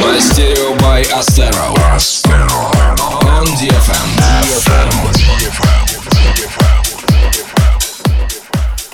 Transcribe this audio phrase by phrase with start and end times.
[0.00, 1.74] Мастерио by Astero.
[3.22, 4.08] On DFM.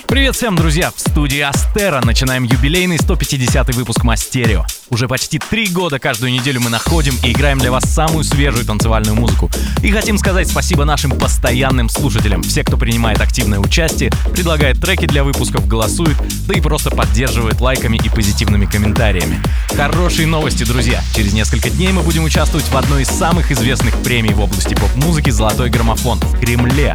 [0.07, 0.89] Привет всем, друзья!
[0.89, 4.65] В студии Астера начинаем юбилейный 150 выпуск Мастерио.
[4.91, 9.15] Уже почти три года каждую неделю мы находим и играем для вас самую свежую танцевальную
[9.15, 9.49] музыку.
[9.81, 15.23] И хотим сказать спасибо нашим постоянным слушателям, все, кто принимает активное участие, предлагает треки для
[15.23, 19.41] выпусков, голосует, да и просто поддерживает лайками и позитивными комментариями.
[19.77, 21.01] Хорошие новости, друзья!
[21.15, 25.29] Через несколько дней мы будем участвовать в одной из самых известных премий в области поп-музыки
[25.29, 26.93] «Золотой граммофон» в Кремле.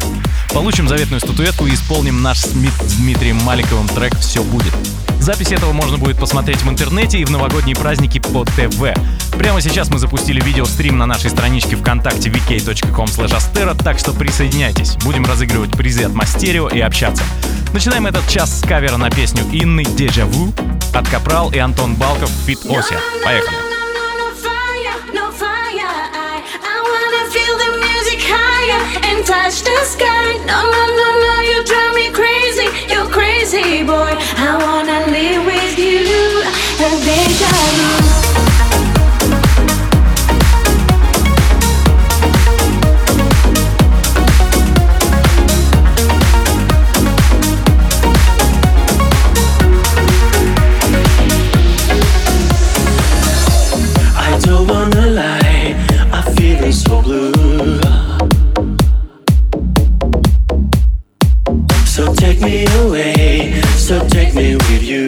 [0.53, 4.73] Получим заветную статуэтку и исполним наш с Дмитрием Маликовым трек «Все будет».
[5.19, 8.93] Запись этого можно будет посмотреть в интернете и в новогодние праздники по ТВ.
[9.37, 13.07] Прямо сейчас мы запустили видеострим на нашей страничке ВКонтакте vk.com
[13.77, 14.97] так что присоединяйтесь.
[15.05, 17.23] Будем разыгрывать призы от Мастерио и общаться.
[17.71, 20.53] Начинаем этот час с кавера на песню Инны «Дежавю»
[20.93, 22.99] от Капрал и Антон Балков Фит Ося.
[23.23, 23.55] Поехали!
[29.03, 30.33] and touch the sky.
[30.45, 32.67] No, no, no, no, you drive me crazy.
[32.91, 34.11] You're crazy, boy.
[34.35, 36.36] I wanna live with you.
[62.37, 65.07] take me away, so take me with you.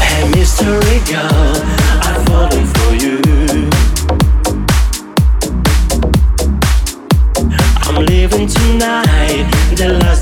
[0.00, 1.56] Hey, mystery girl,
[2.02, 3.20] I've fallen for you.
[7.82, 10.17] I'm leaving tonight, the last.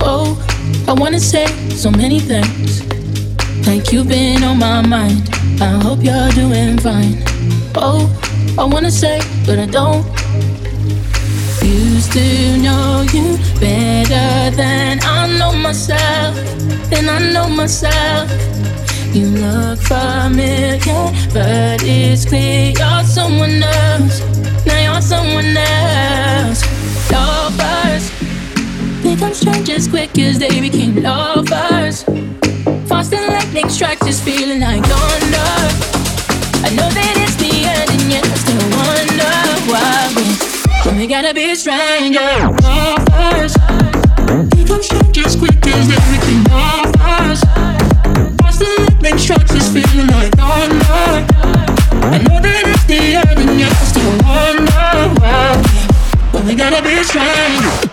[0.00, 0.36] Oh,
[0.88, 2.82] I wanna say so many things.
[3.68, 5.30] Like you've been on my mind.
[5.60, 7.22] I hope you're doing fine.
[7.76, 8.10] Oh,
[8.58, 10.04] I wanna say, but I don't.
[11.62, 16.34] Used to know you better than I know myself.
[16.90, 18.28] Than I know myself.
[19.14, 24.20] You look familiar, but it's clear you're someone else.
[24.66, 26.62] Now you're someone else.
[27.12, 28.15] Lovers
[29.16, 32.02] become strangers quick as they became lovers.
[32.84, 35.56] Fast and lightning strikes this feeling like thunder.
[36.60, 39.32] I know that it's the end, and yet I still wonder
[39.72, 42.20] why we only gotta be strangers.
[42.60, 43.56] Lovers
[44.52, 47.40] become strangers quick as they became lovers.
[48.36, 51.24] Fast and lightning strikes this feeling like thunder.
[52.04, 55.56] I know that it's the end, and yet I still wonder why
[56.34, 57.85] we only gotta be strangers.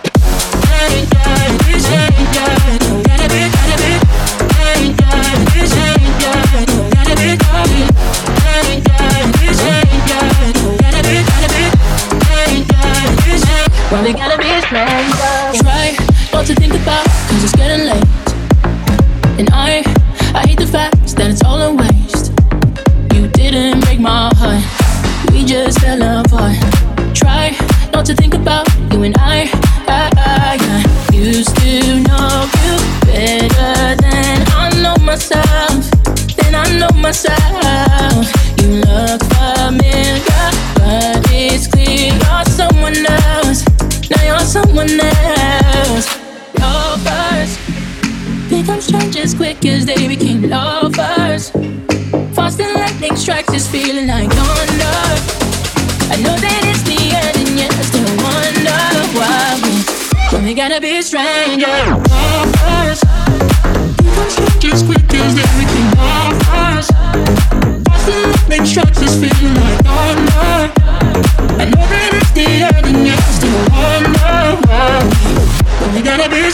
[13.94, 15.62] Probably gonna be strangers.
[15.62, 15.96] Try
[16.32, 19.38] not to think about, cause it's getting late.
[19.38, 19.84] And I,
[20.34, 22.32] I hate the fact that it's all a waste.
[23.14, 24.64] You didn't break my heart,
[25.30, 26.58] we just fell apart.
[27.14, 27.56] Try
[27.92, 29.48] not to think about you and I.
[29.86, 32.74] I, I got used to know you
[33.06, 35.88] better than I know myself.
[36.34, 37.93] Than I know myself.
[44.88, 46.08] Someone else.
[46.58, 47.58] Lovers
[48.48, 51.50] become strangers quick as they became lovers.
[52.34, 55.00] Fast and lightning strikes this feeling like thunder.
[56.12, 58.80] I know that it's the end, and yet I still wonder
[59.16, 61.66] why we, we gotta be strangers.
[62.10, 63.00] Lovers
[63.96, 66.88] become strangers quick as they became lovers.
[67.84, 70.72] Fast and lightning strikes this feeling like thunder.
[71.56, 72.13] I know that
[75.94, 76.44] we gotta be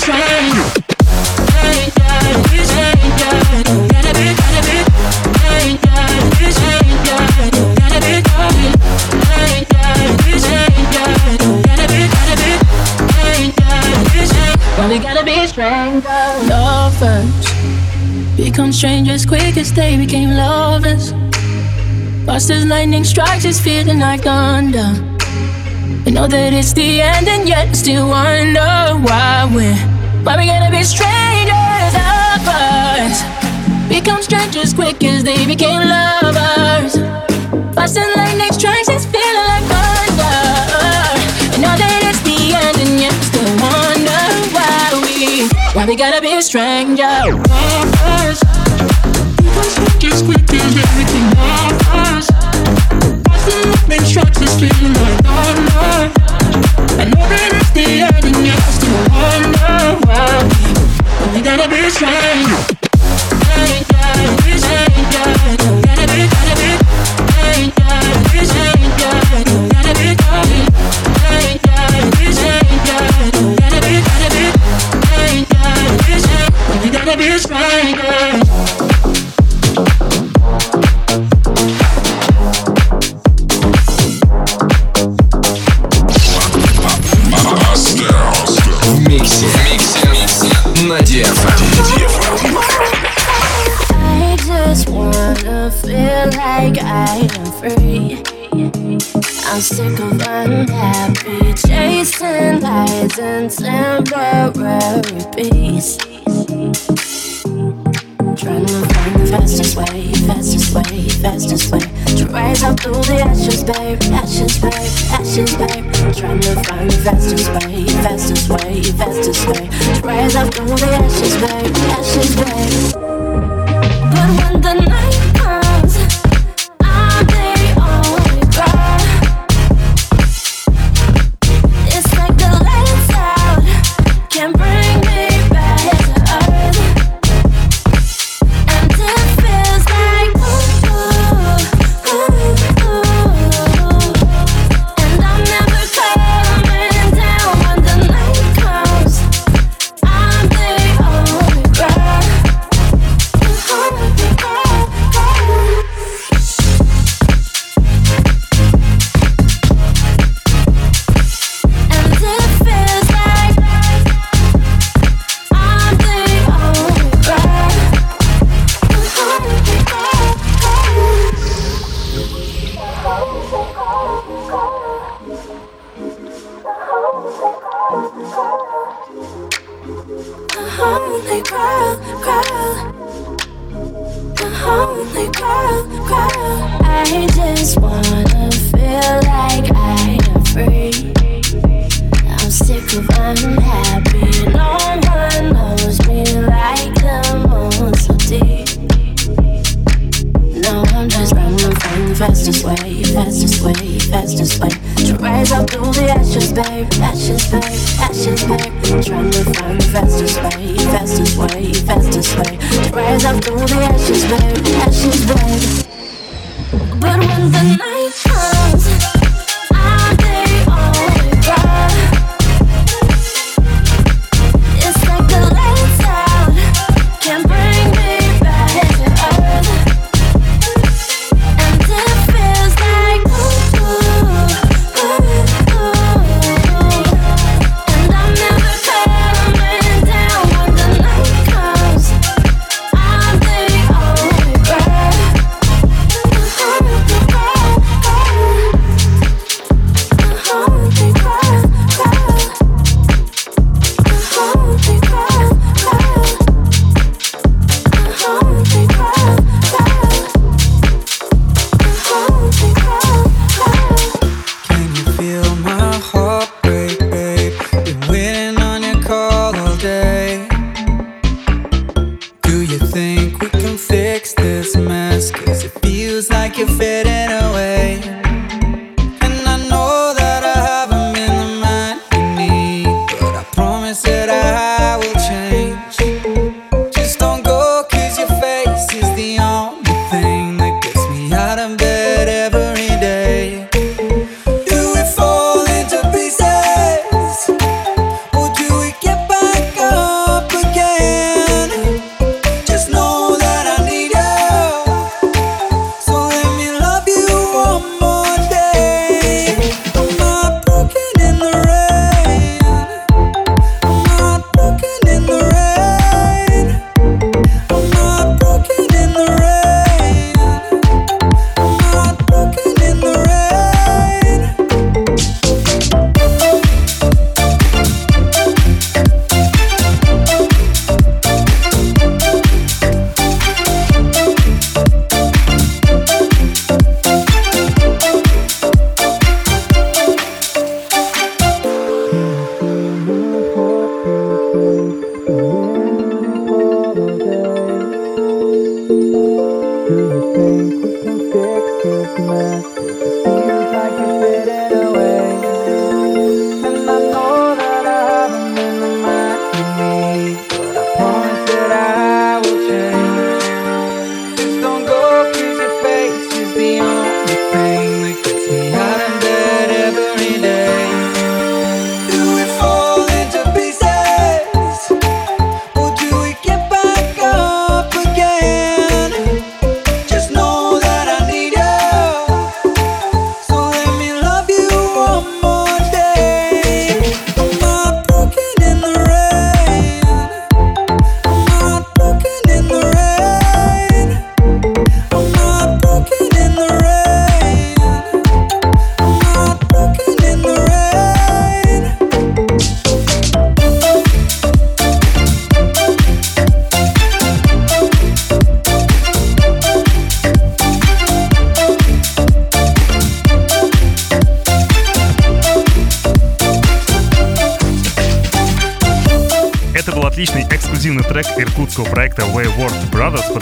[18.80, 21.12] strangers quick as they became lovers.
[22.24, 25.19] Fast as lightning strikes, it's feeling like thunder.
[26.06, 29.76] I know that it's the end, and yet still wonder why we're
[30.24, 31.92] why we gotta be strangers.
[31.92, 33.20] Lovers
[33.88, 36.96] become strangers quick as they became lovers.
[37.76, 40.40] As lightning strikes, it's feeling like thunder.
[41.52, 44.24] I know that it's the end, and yet still wonder
[44.56, 47.36] why we why we gotta be strangers.
[49.36, 51.79] Become strangers quick as they became lovers.
[62.02, 62.29] As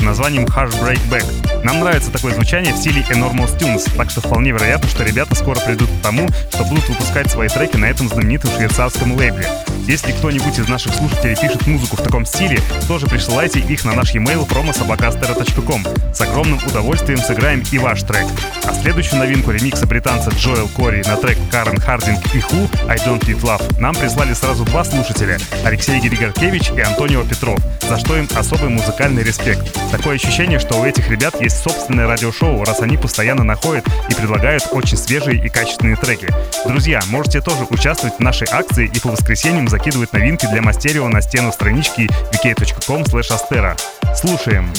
[0.02, 0.44] названием
[0.80, 1.64] Break Back.
[1.64, 5.58] Нам нравится такое звучание в стиле Enormous Tunes, так что вполне вероятно, что ребята скоро
[5.60, 9.46] придут к тому, что будут выпускать свои треки на этом знаменитом швейцарском лейбле.
[9.86, 14.12] Если кто-нибудь из наших слушателей пишет музыку в таком стиле, тоже присылайте их на наш
[14.14, 15.86] e-mail promosobakastera.com.
[16.18, 18.26] С огромным удовольствием сыграем и ваш трек.
[18.64, 23.20] А следующую новинку ремикса британца Джоэл Кори на трек Карен Хардинг и Ху «I Don't
[23.20, 28.26] Need Love» нам прислали сразу два слушателя— Алексей Григоркевич и Антонио Петров, за что им
[28.34, 29.72] особый музыкальный респект.
[29.92, 34.66] Такое ощущение, что у этих ребят есть собственное радиошоу, раз они постоянно находят и предлагают
[34.72, 36.26] очень свежие и качественные треки.
[36.66, 41.22] Друзья, можете тоже участвовать в нашей акции и по воскресеньям закидывать новинки для Мастерио на
[41.22, 43.04] стену странички vk.com.
[44.16, 44.72] Слушаем!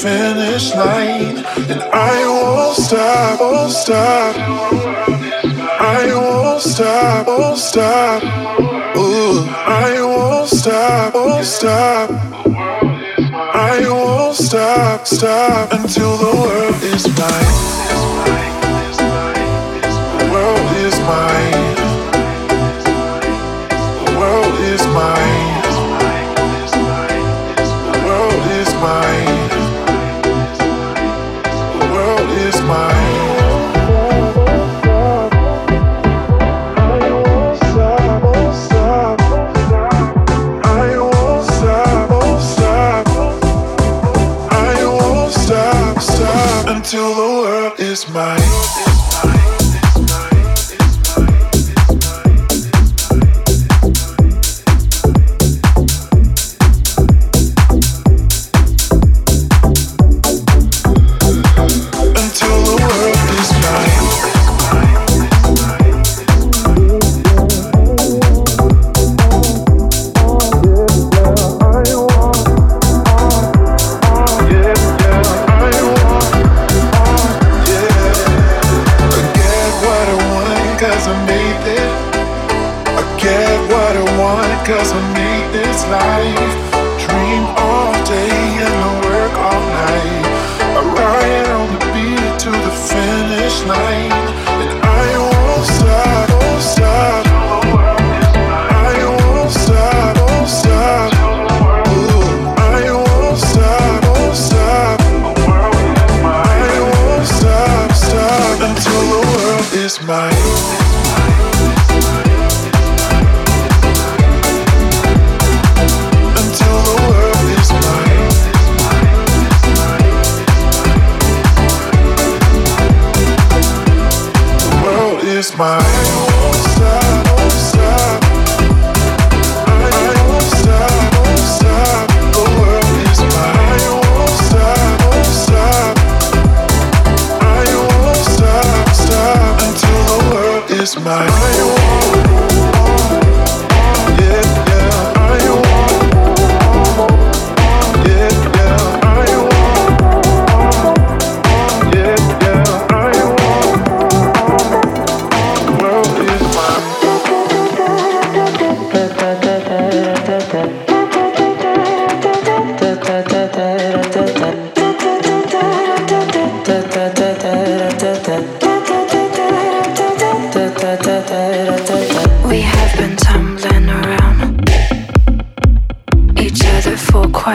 [0.00, 4.34] finish line, and I won't stop, won't stop.
[5.78, 8.22] I won't stop, won't stop.
[8.96, 12.10] Ooh, I won't stop, won't stop.
[13.54, 17.89] I won't stop, stop until the world is mine.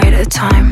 [0.01, 0.64] quite a time.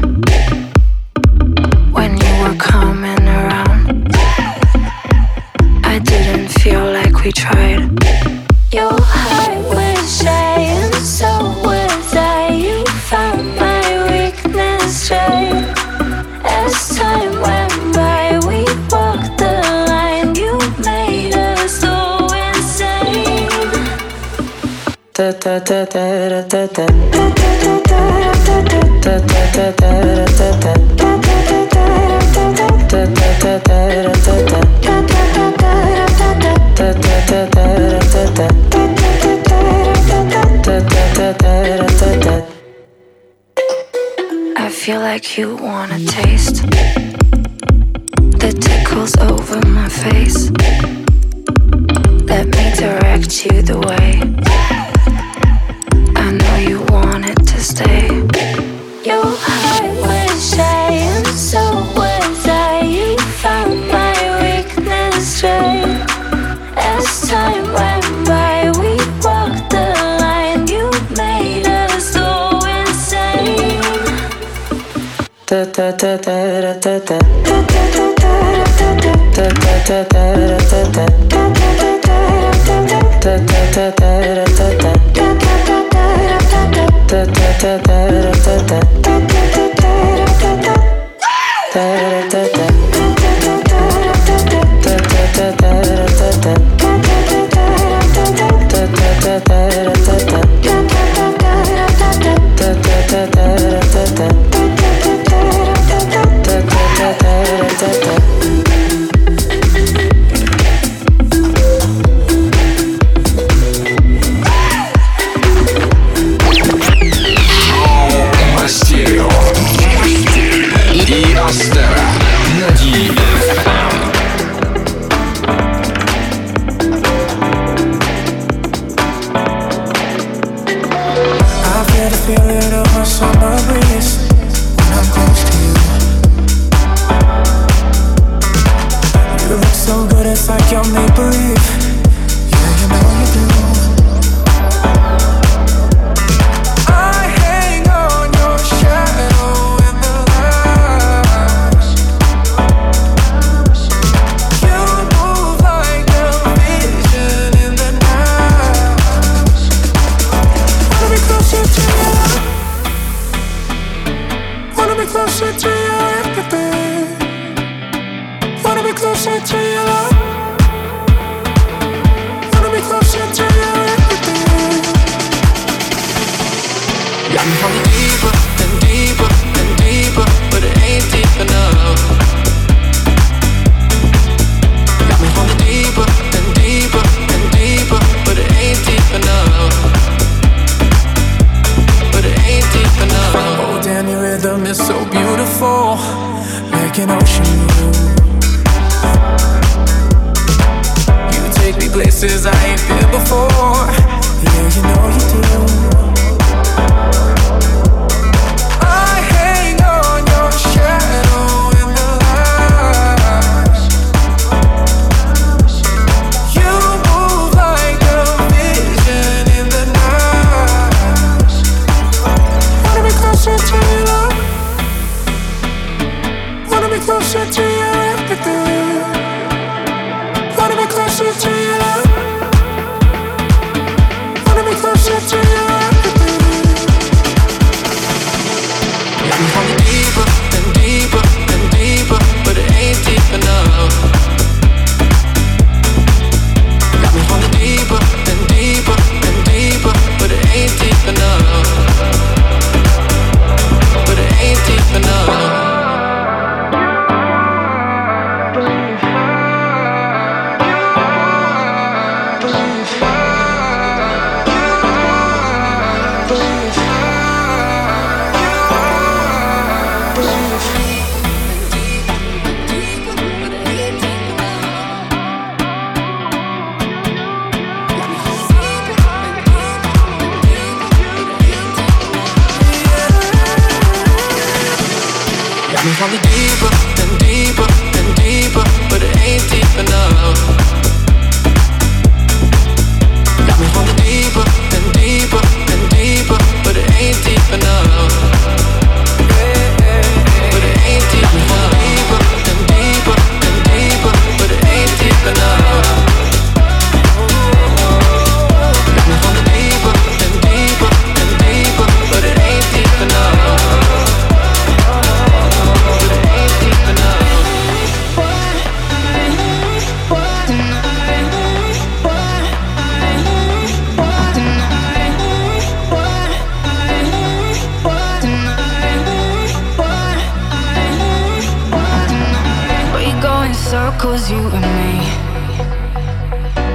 [333.74, 334.94] circles, you and me.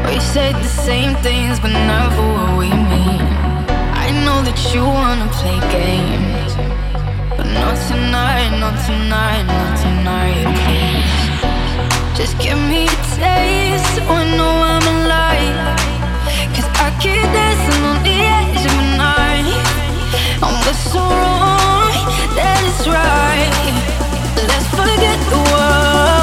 [0.08, 3.22] We say the same things, but never what we mean.
[4.04, 6.52] I know that you wanna play games,
[7.36, 10.48] but not tonight, not tonight, not tonight.
[12.18, 15.78] Just give me a taste so I know I'm alive.
[16.54, 19.70] Cause I keep dancing on the edge of my knife.
[20.44, 21.94] And what's so wrong?
[22.38, 23.54] That is right.
[24.50, 26.17] Let's forget the world.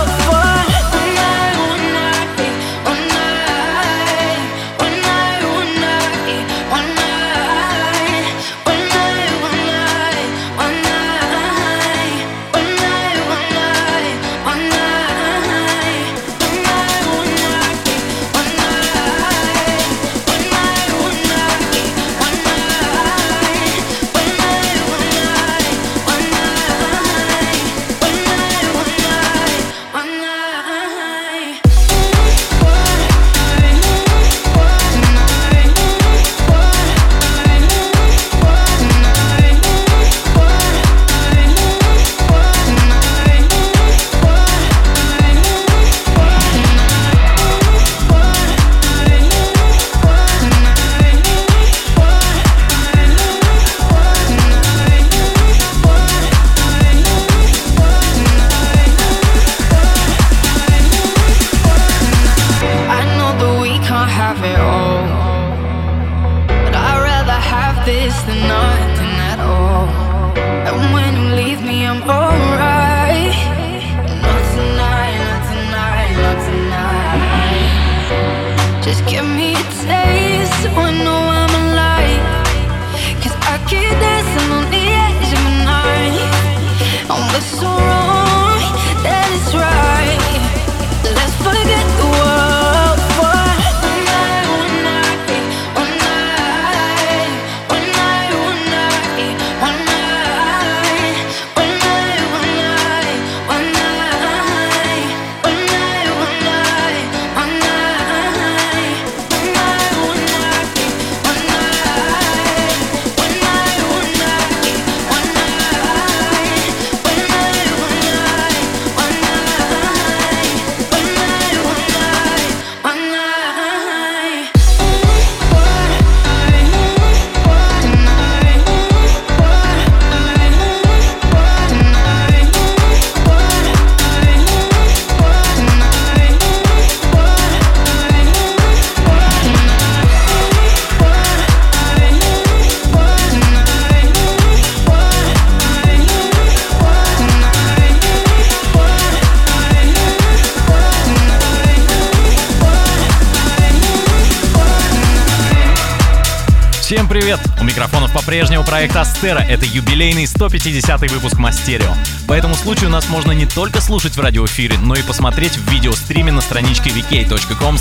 [158.66, 159.40] проект Астера.
[159.40, 161.94] Это юбилейный 150 выпуск Мастерио.
[162.28, 166.32] По этому случаю нас можно не только слушать в радиоэфире, но и посмотреть в видеостриме
[166.32, 167.78] на страничке vk.com.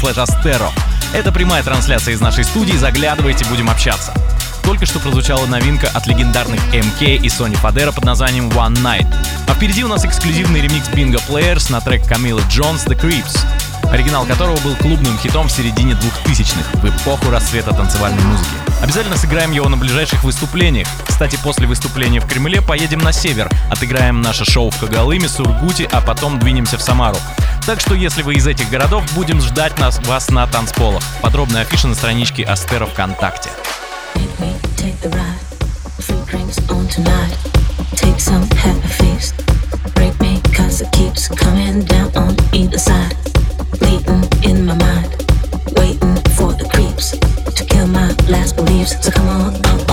[1.12, 2.76] Это прямая трансляция из нашей студии.
[2.76, 4.14] Заглядывайте, будем общаться.
[4.62, 9.06] Только что прозвучала новинка от легендарных MK и Sony Фадера под названием One Night.
[9.46, 13.38] А впереди у нас эксклюзивный ремикс Bingo Players на трек Камилы Джонс The Creeps,
[13.90, 15.94] оригинал которого был клубным хитом в середине
[16.34, 18.50] 2000-х, в эпоху рассвета танцевальной музыки.
[18.82, 20.88] Обязательно сыграем его на ближайших выступлениях.
[21.06, 26.00] Кстати, после выступления в Кремле поедем на север, отыграем наше шоу в Когалыме, Сургуте, а
[26.00, 27.16] потом двинемся в Самару.
[27.66, 31.02] Так что если вы из этих городов, будем ждать нас, вас на танцполах.
[31.22, 33.50] Подробная афиша на страничке Астера ВКонтакте.
[34.76, 35.10] Take.
[39.94, 43.14] Break me, cause it keeps coming down on either side.
[43.78, 45.13] Bleeding in my mind.
[48.84, 49.83] waves, so come on up.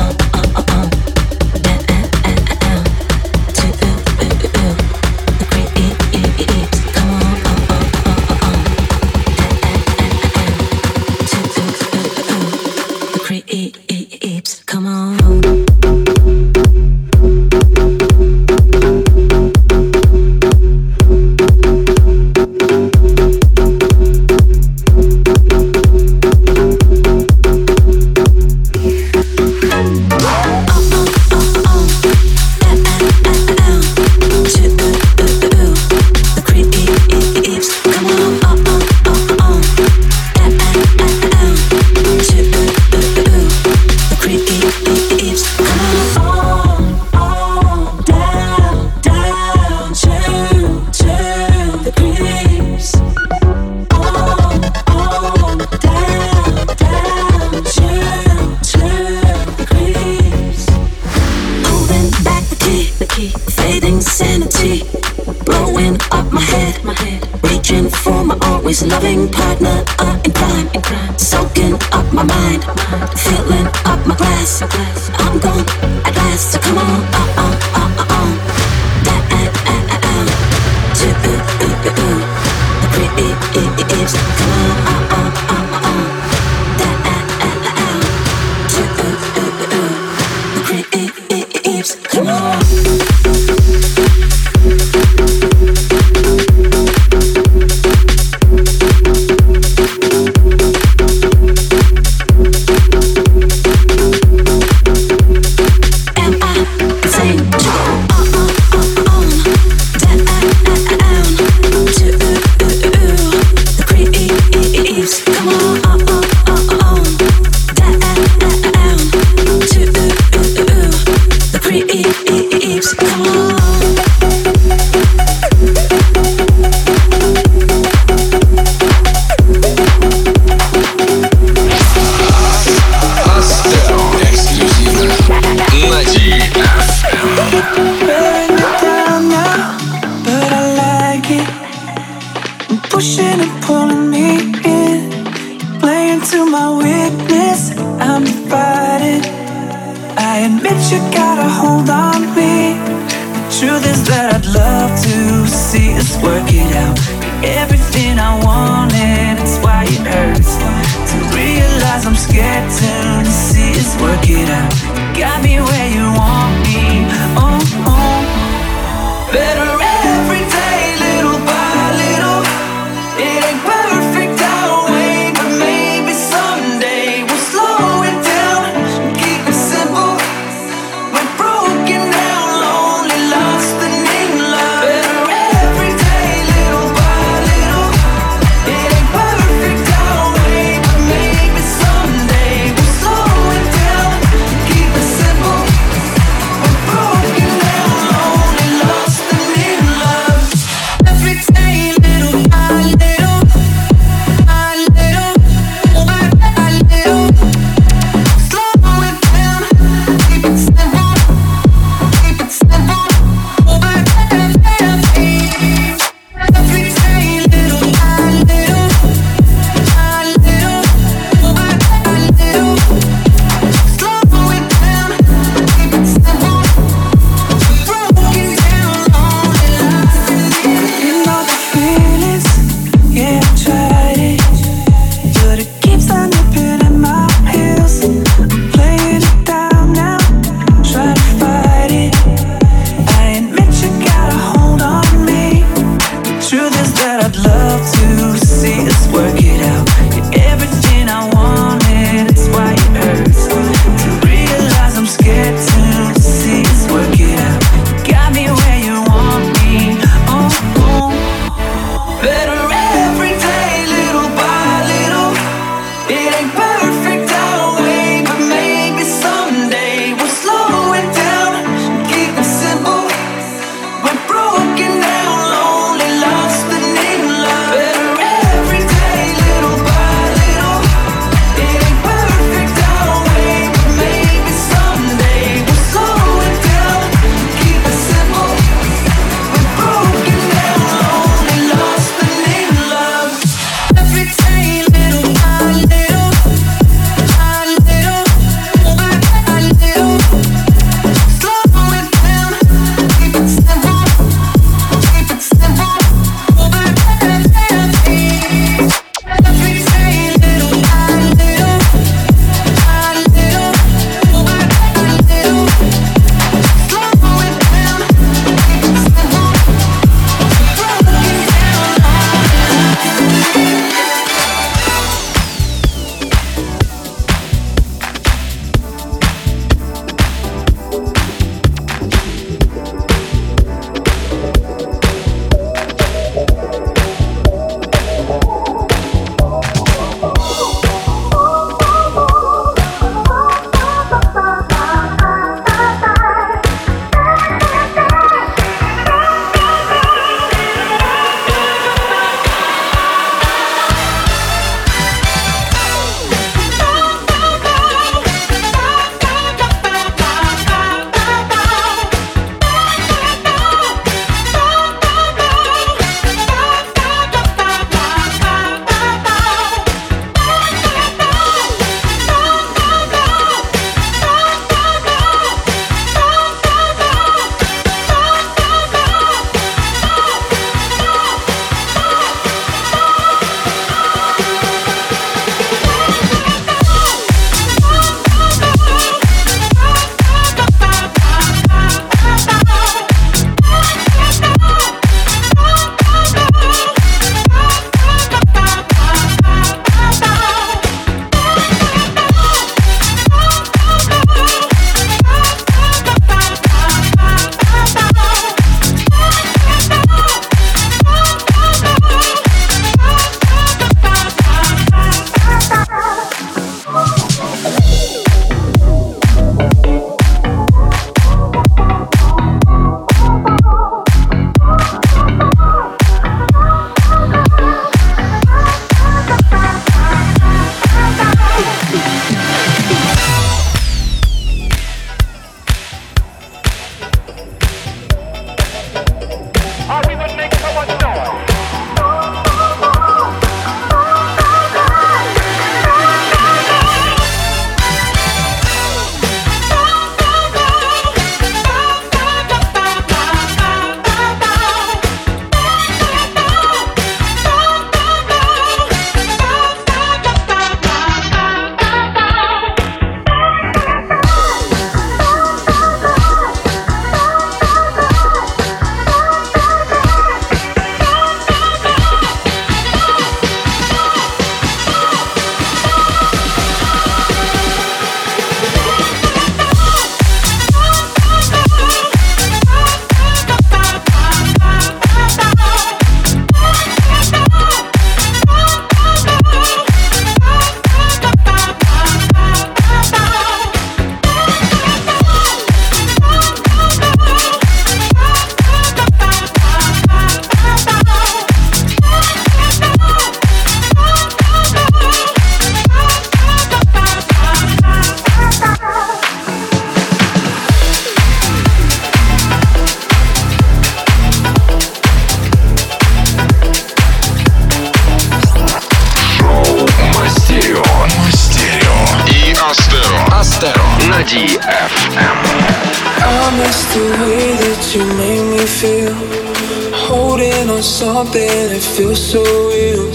[531.26, 533.14] Something that feels so real.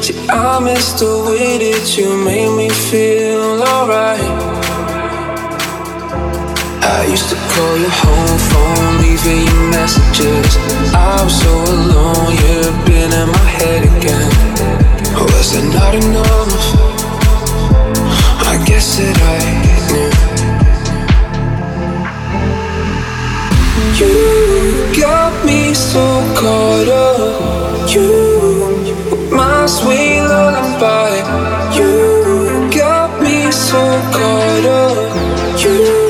[0.00, 4.30] See, I miss the way that you made me feel alright.
[6.96, 10.54] I used to call your home phone, leaving you messages.
[10.94, 14.30] I was so alone, you've been in my head again.
[15.18, 16.54] Was it not enough?
[18.52, 19.38] I guess that I
[19.90, 20.37] knew.
[23.98, 27.90] You got me so caught up.
[27.92, 31.16] You, my sweet lullaby.
[31.74, 33.82] You got me so
[34.12, 35.60] caught up.
[35.60, 36.07] You,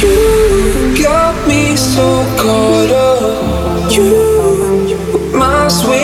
[0.00, 3.92] You got me so caught up.
[3.92, 4.10] You,
[5.32, 6.03] my sweet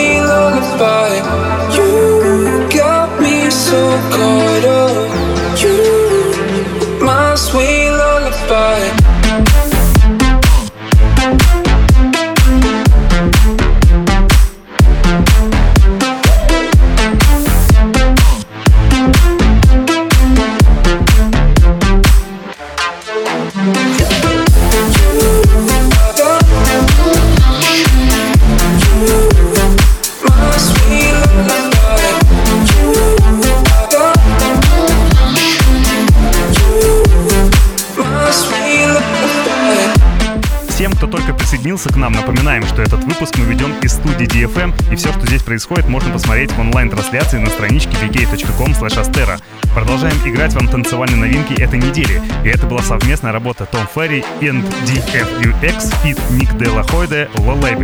[45.51, 48.73] происходит, можно посмотреть в онлайн-трансляции на страничке vk.com.
[49.73, 54.45] Продолжаем играть вам танцевальные новинки этой недели, и это была совместная работа Том Ферри и
[54.45, 57.83] DFUX Fit Ник Де Ла Хойде Ло Лейбл.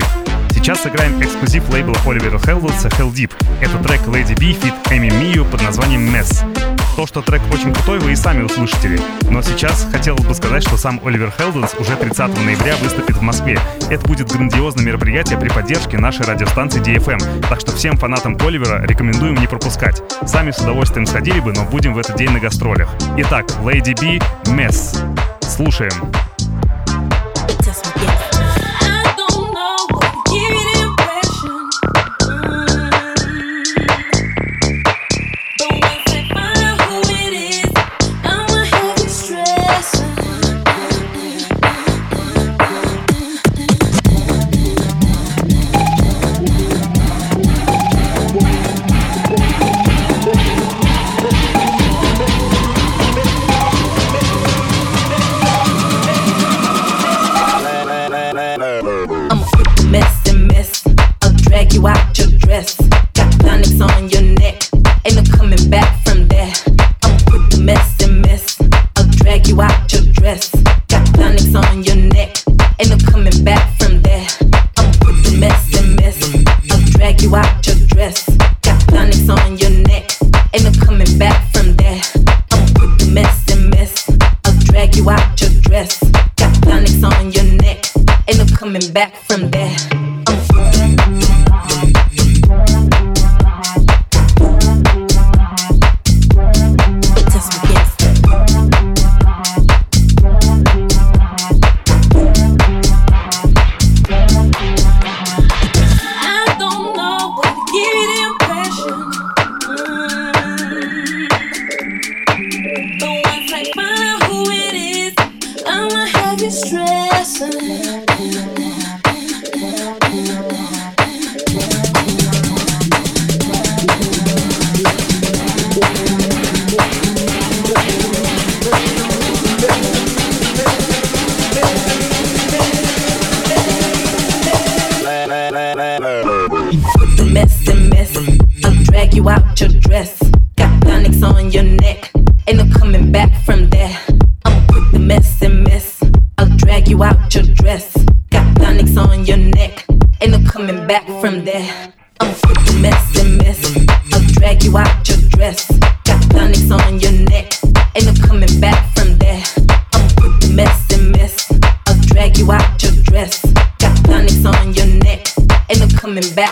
[0.52, 3.34] Сейчас сыграем эксклюзив лейбла Оливера Хелденса Hell Deep.
[3.60, 6.77] Это трек Lady B Fit Эми Мию под названием Mess.
[6.98, 9.00] То, что трек очень крутой, вы и сами услышите.
[9.30, 13.60] Но сейчас хотелось бы сказать, что сам Оливер Хелденс уже 30 ноября выступит в Москве.
[13.92, 17.48] Это будет грандиозное мероприятие при поддержке нашей радиостанции DFM.
[17.48, 20.02] Так что всем фанатам Оливера рекомендуем не пропускать.
[20.26, 22.90] Сами с удовольствием сходили бы, но будем в этот день на гастролях.
[23.18, 24.18] Итак, Lady B,
[24.52, 24.98] Mess.
[25.42, 25.92] Слушаем.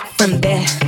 [0.05, 0.84] From there.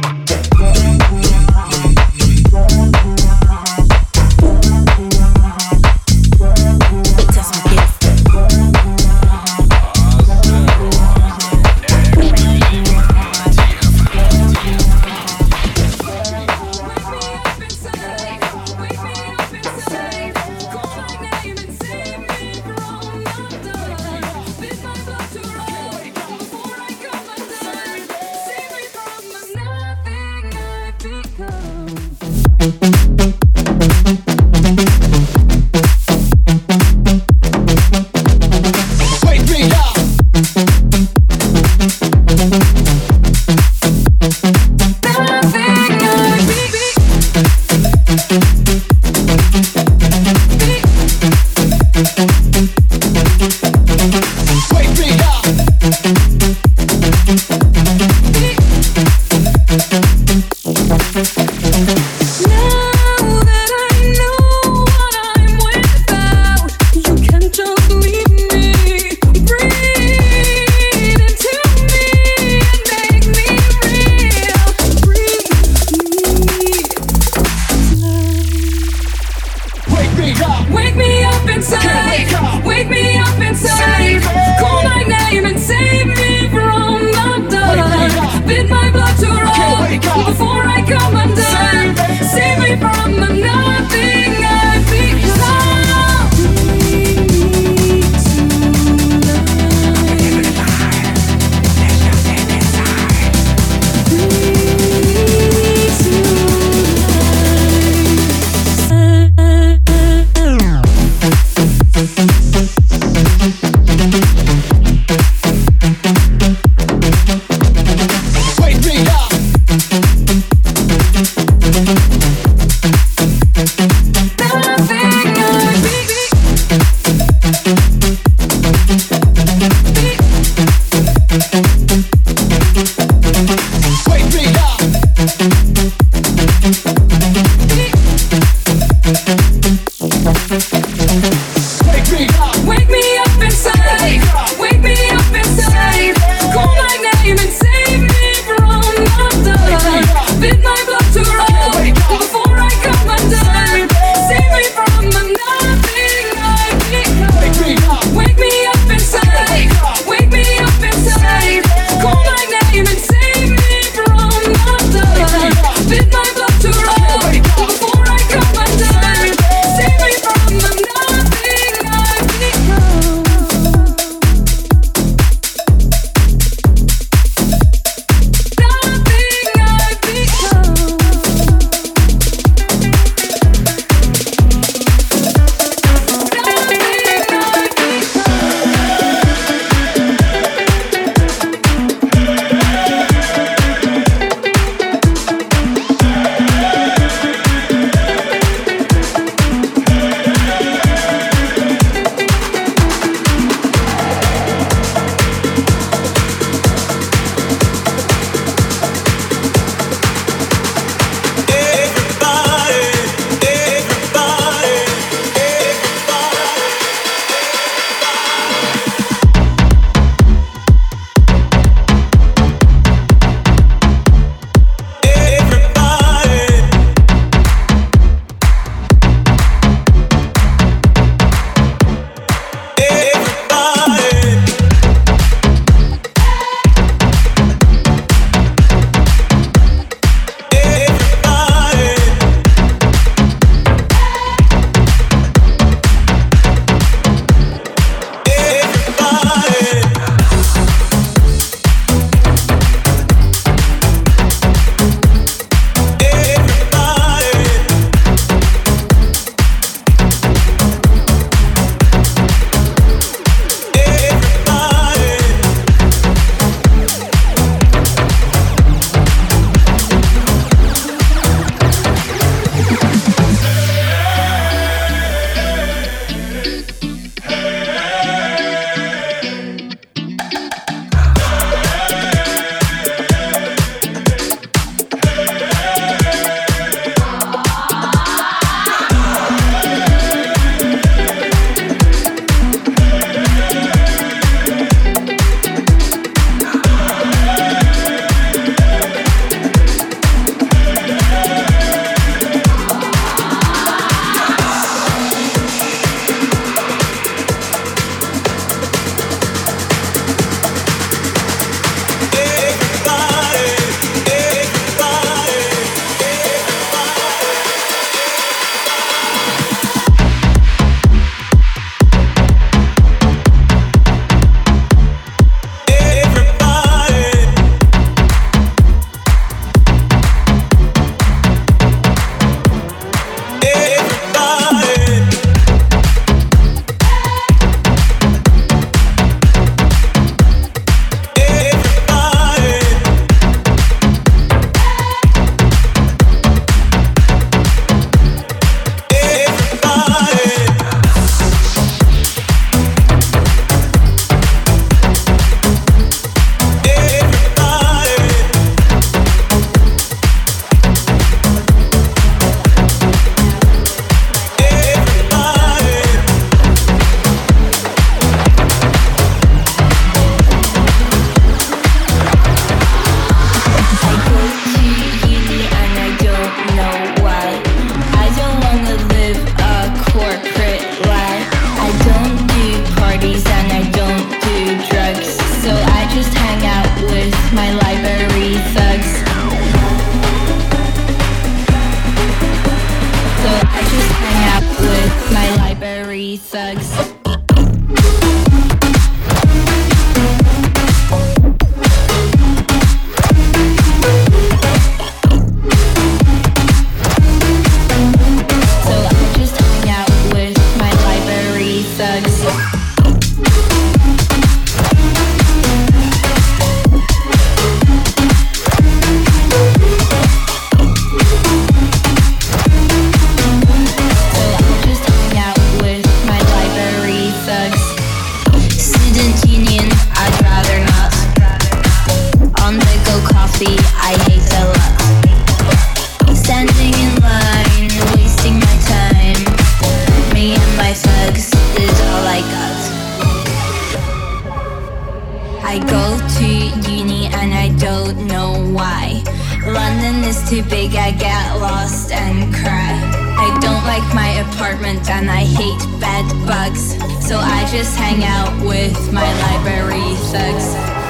[450.29, 452.75] too big, I get lost and cry.
[453.17, 456.73] I don't like my apartment and I hate bed bugs,
[457.07, 460.86] so I just hang out with my library thugs.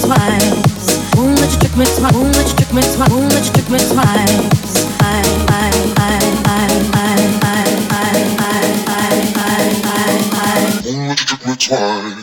[0.00, 1.14] twice.
[1.16, 2.14] Won't let you trick me twice.
[2.14, 3.10] Won't let you trick me twice.
[3.10, 4.90] Won't let you trick me twice.
[10.84, 12.19] Won't let you trick me twice.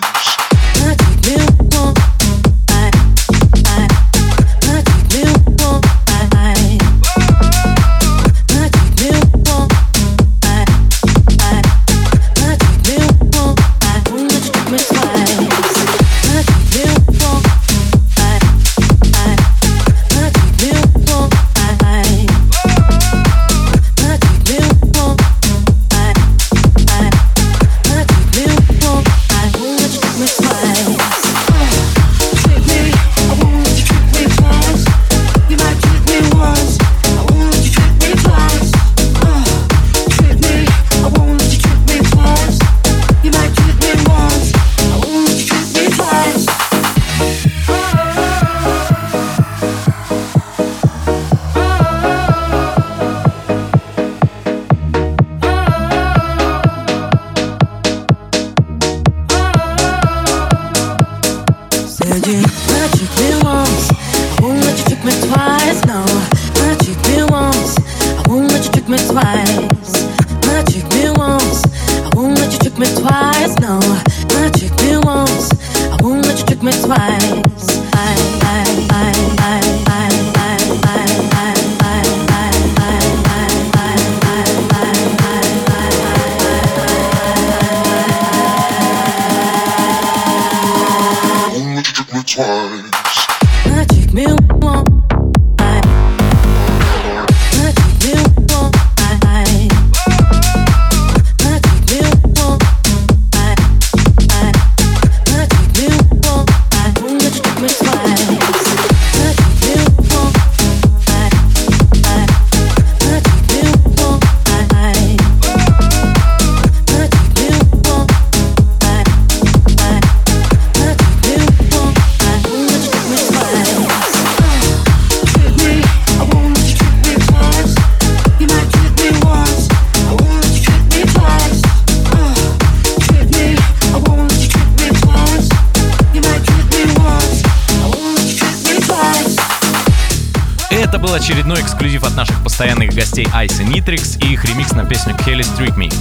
[143.44, 145.94] Ice Nitrix и их ремикс на песню Kelly Street Me.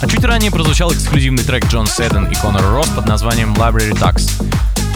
[0.00, 4.42] А чуть ранее прозвучал эксклюзивный трек Джон Седен и Конор Росс под названием Library Ducks.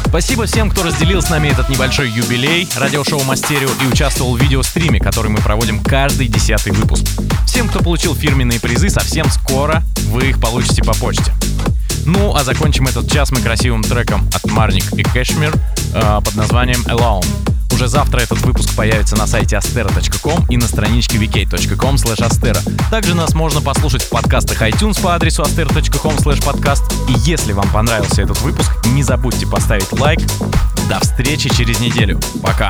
[0.06, 4.98] Спасибо всем, кто разделил с нами этот небольшой юбилей, радиошоу Мастерио и участвовал в видеостриме,
[4.98, 7.04] который мы проводим каждый десятый выпуск.
[7.46, 11.32] Всем, кто получил фирменные призы, совсем скоро вы их получите по почте.
[12.06, 15.54] Ну, а закончим этот час мы красивым треком от Марник и Кэшмир
[15.94, 17.53] э, под названием Alone.
[17.74, 22.58] Уже завтра этот выпуск появится на сайте astera.com и на страничке vk.com astera.
[22.88, 26.84] Также нас можно послушать в подкастах iTunes по адресу astera.com podcast.
[27.08, 30.20] И если вам понравился этот выпуск, не забудьте поставить лайк.
[30.88, 32.20] До встречи через неделю.
[32.42, 32.68] Пока.